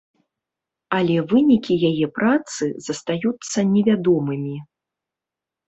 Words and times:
Але 0.99 1.17
вынікі 1.33 1.77
яе 1.91 2.07
працы 2.17 2.65
застаюцца 2.89 3.67
невядомымі. 3.77 4.59